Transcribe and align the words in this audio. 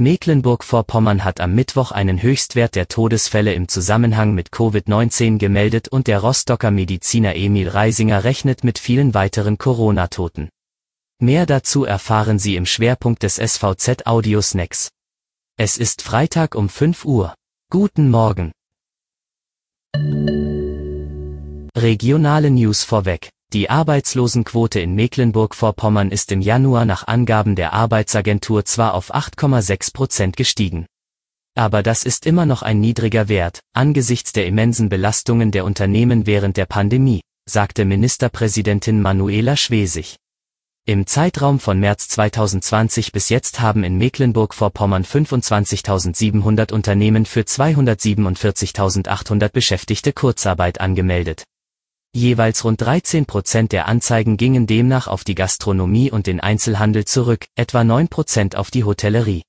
Mecklenburg-Vorpommern 0.00 1.24
hat 1.24 1.40
am 1.40 1.54
Mittwoch 1.54 1.92
einen 1.92 2.22
Höchstwert 2.22 2.74
der 2.74 2.88
Todesfälle 2.88 3.52
im 3.52 3.68
Zusammenhang 3.68 4.32
mit 4.34 4.48
Covid-19 4.48 5.36
gemeldet 5.36 5.88
und 5.88 6.06
der 6.06 6.20
Rostocker 6.20 6.70
Mediziner 6.70 7.36
Emil 7.36 7.68
Reisinger 7.68 8.24
rechnet 8.24 8.64
mit 8.64 8.78
vielen 8.78 9.12
weiteren 9.12 9.58
Corona-Toten. 9.58 10.48
Mehr 11.20 11.44
dazu 11.44 11.84
erfahren 11.84 12.38
Sie 12.38 12.56
im 12.56 12.64
Schwerpunkt 12.64 13.22
des 13.22 13.34
SVZ 13.36 14.06
Audio 14.06 14.40
Snacks. 14.40 14.88
Es 15.58 15.76
ist 15.76 16.00
Freitag 16.00 16.54
um 16.54 16.70
5 16.70 17.04
Uhr. 17.04 17.34
Guten 17.70 18.08
Morgen. 18.08 18.52
Regionale 21.76 22.50
News 22.50 22.84
vorweg. 22.84 23.28
Die 23.52 23.68
Arbeitslosenquote 23.68 24.78
in 24.78 24.94
Mecklenburg-Vorpommern 24.94 26.12
ist 26.12 26.30
im 26.30 26.40
Januar 26.40 26.84
nach 26.84 27.08
Angaben 27.08 27.56
der 27.56 27.72
Arbeitsagentur 27.72 28.64
zwar 28.64 28.94
auf 28.94 29.12
8,6 29.12 29.92
Prozent 29.92 30.36
gestiegen. 30.36 30.86
Aber 31.56 31.82
das 31.82 32.04
ist 32.04 32.26
immer 32.26 32.46
noch 32.46 32.62
ein 32.62 32.78
niedriger 32.78 33.28
Wert, 33.28 33.58
angesichts 33.74 34.30
der 34.30 34.46
immensen 34.46 34.88
Belastungen 34.88 35.50
der 35.50 35.64
Unternehmen 35.64 36.26
während 36.26 36.58
der 36.58 36.66
Pandemie, 36.66 37.22
sagte 37.44 37.84
Ministerpräsidentin 37.84 39.02
Manuela 39.02 39.56
Schwesig. 39.56 40.14
Im 40.86 41.08
Zeitraum 41.08 41.58
von 41.58 41.80
März 41.80 42.06
2020 42.06 43.10
bis 43.10 43.30
jetzt 43.30 43.58
haben 43.58 43.82
in 43.82 43.98
Mecklenburg-Vorpommern 43.98 45.02
25.700 45.02 46.72
Unternehmen 46.72 47.26
für 47.26 47.40
247.800 47.40 49.48
Beschäftigte 49.48 50.12
Kurzarbeit 50.12 50.80
angemeldet. 50.80 51.42
Jeweils 52.12 52.64
rund 52.64 52.80
13 52.80 53.24
Prozent 53.26 53.70
der 53.70 53.86
Anzeigen 53.86 54.36
gingen 54.36 54.66
demnach 54.66 55.06
auf 55.06 55.22
die 55.22 55.36
Gastronomie 55.36 56.10
und 56.10 56.26
den 56.26 56.40
Einzelhandel 56.40 57.04
zurück, 57.04 57.46
etwa 57.54 57.84
9 57.84 58.08
Prozent 58.08 58.56
auf 58.56 58.72
die 58.72 58.82
Hotellerie. 58.82 59.42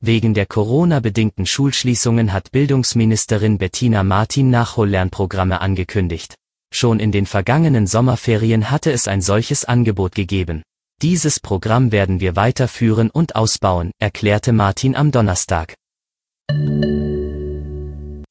Wegen 0.00 0.34
der 0.34 0.44
Corona-bedingten 0.44 1.46
Schulschließungen 1.46 2.32
hat 2.32 2.52
Bildungsministerin 2.52 3.56
Bettina 3.56 4.04
Martin 4.04 4.50
Nachhollernprogramme 4.50 5.62
angekündigt. 5.62 6.34
Schon 6.70 7.00
in 7.00 7.10
den 7.10 7.24
vergangenen 7.24 7.86
Sommerferien 7.86 8.70
hatte 8.70 8.92
es 8.92 9.08
ein 9.08 9.22
solches 9.22 9.64
Angebot 9.64 10.14
gegeben. 10.14 10.62
Dieses 11.00 11.40
Programm 11.40 11.90
werden 11.90 12.20
wir 12.20 12.36
weiterführen 12.36 13.08
und 13.08 13.34
ausbauen, 13.34 13.92
erklärte 13.98 14.52
Martin 14.52 14.94
am 14.94 15.10
Donnerstag. 15.10 15.74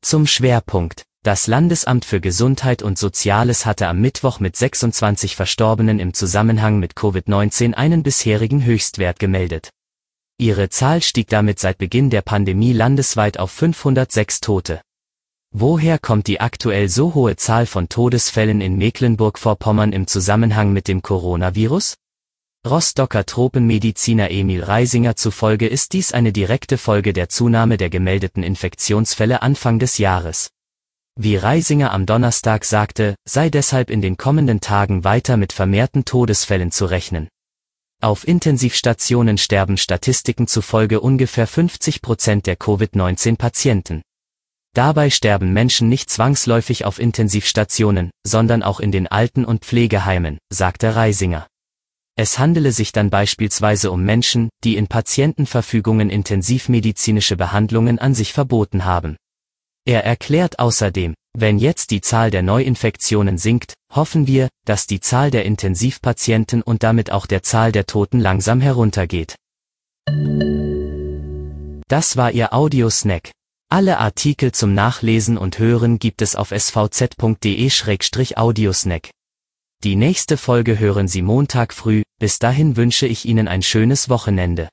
Zum 0.01 0.27
Schwerpunkt. 0.27 1.06
Das 1.27 1.45
Landesamt 1.45 2.05
für 2.05 2.21
Gesundheit 2.21 2.81
und 2.81 2.97
Soziales 2.97 3.65
hatte 3.65 3.89
am 3.89 3.99
Mittwoch 3.99 4.39
mit 4.39 4.55
26 4.55 5.35
Verstorbenen 5.35 5.99
im 5.99 6.13
Zusammenhang 6.13 6.79
mit 6.79 6.93
Covid-19 6.93 7.73
einen 7.73 8.01
bisherigen 8.01 8.63
Höchstwert 8.63 9.19
gemeldet. 9.19 9.69
Ihre 10.37 10.69
Zahl 10.69 11.01
stieg 11.01 11.27
damit 11.27 11.59
seit 11.59 11.79
Beginn 11.79 12.09
der 12.09 12.21
Pandemie 12.21 12.71
landesweit 12.71 13.39
auf 13.39 13.51
506 13.51 14.39
Tote. 14.39 14.79
Woher 15.53 15.99
kommt 15.99 16.27
die 16.27 16.39
aktuell 16.39 16.87
so 16.87 17.13
hohe 17.13 17.35
Zahl 17.35 17.65
von 17.65 17.89
Todesfällen 17.89 18.61
in 18.61 18.77
Mecklenburg-Vorpommern 18.77 19.91
im 19.91 20.07
Zusammenhang 20.07 20.71
mit 20.71 20.87
dem 20.87 21.01
Coronavirus? 21.01 21.95
Rostocker 22.65 23.25
Tropenmediziner 23.25 24.31
Emil 24.31 24.63
Reisinger 24.63 25.17
zufolge 25.17 25.67
ist 25.67 25.91
dies 25.91 26.13
eine 26.13 26.31
direkte 26.31 26.77
Folge 26.77 27.11
der 27.11 27.27
Zunahme 27.27 27.75
der 27.75 27.89
gemeldeten 27.89 28.43
Infektionsfälle 28.43 29.41
Anfang 29.41 29.77
des 29.77 29.97
Jahres. 29.97 30.51
Wie 31.19 31.35
Reisinger 31.35 31.93
am 31.93 32.05
Donnerstag 32.05 32.63
sagte, 32.63 33.15
sei 33.27 33.49
deshalb 33.49 33.89
in 33.89 34.03
den 34.03 34.17
kommenden 34.17 34.61
Tagen 34.61 35.03
weiter 35.03 35.35
mit 35.35 35.51
vermehrten 35.51 36.05
Todesfällen 36.05 36.71
zu 36.71 36.85
rechnen. 36.85 37.27
Auf 37.99 38.27
Intensivstationen 38.27 39.39
sterben 39.39 39.77
Statistiken 39.77 40.45
zufolge 40.45 41.01
ungefähr 41.01 41.47
50 41.47 42.03
Prozent 42.03 42.45
der 42.45 42.55
Covid-19-Patienten. 42.55 44.03
Dabei 44.75 45.09
sterben 45.09 45.53
Menschen 45.53 45.89
nicht 45.89 46.11
zwangsläufig 46.11 46.85
auf 46.85 46.99
Intensivstationen, 46.99 48.11
sondern 48.23 48.61
auch 48.61 48.79
in 48.79 48.91
den 48.91 49.07
Alten- 49.07 49.45
und 49.45 49.65
Pflegeheimen, 49.65 50.37
sagte 50.53 50.95
Reisinger. 50.95 51.47
Es 52.15 52.37
handele 52.37 52.71
sich 52.71 52.91
dann 52.91 53.09
beispielsweise 53.09 53.89
um 53.89 54.03
Menschen, 54.03 54.49
die 54.63 54.77
in 54.77 54.85
Patientenverfügungen 54.85 56.11
intensivmedizinische 56.11 57.37
Behandlungen 57.37 57.97
an 57.97 58.13
sich 58.13 58.33
verboten 58.33 58.85
haben. 58.85 59.17
Er 59.87 60.03
erklärt 60.03 60.59
außerdem, 60.59 61.15
wenn 61.33 61.57
jetzt 61.59 61.91
die 61.91 62.01
Zahl 62.01 62.29
der 62.29 62.41
Neuinfektionen 62.41 63.37
sinkt, 63.37 63.73
hoffen 63.95 64.27
wir, 64.27 64.49
dass 64.65 64.85
die 64.85 64.99
Zahl 64.99 65.31
der 65.31 65.45
Intensivpatienten 65.45 66.61
und 66.61 66.83
damit 66.83 67.09
auch 67.09 67.25
der 67.25 67.41
Zahl 67.41 67.71
der 67.71 67.85
Toten 67.85 68.19
langsam 68.19 68.59
heruntergeht. 68.59 69.37
Das 71.87 72.17
war 72.17 72.33
Ihr 72.33 72.53
Audiosnack. 72.53 73.31
Alle 73.69 73.99
Artikel 73.99 74.51
zum 74.51 74.73
Nachlesen 74.73 75.37
und 75.37 75.57
Hören 75.57 75.99
gibt 75.99 76.21
es 76.21 76.35
auf 76.35 76.51
svz.de-audiosnack. 76.51 79.09
Die 79.85 79.95
nächste 79.95 80.35
Folge 80.35 80.79
hören 80.79 81.07
Sie 81.07 81.21
Montag 81.21 81.73
früh, 81.73 82.03
bis 82.19 82.39
dahin 82.39 82.75
wünsche 82.75 83.07
ich 83.07 83.23
Ihnen 83.23 83.47
ein 83.47 83.61
schönes 83.61 84.09
Wochenende. 84.09 84.67